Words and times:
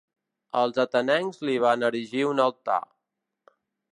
Els 0.61 0.79
atenencs 0.83 1.43
li 1.49 1.59
van 1.65 1.85
erigir 1.91 2.25
un 2.31 2.43
altar. 2.47 2.81